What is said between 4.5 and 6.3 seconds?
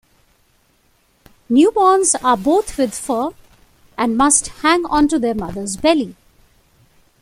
hang onto their mother's belly.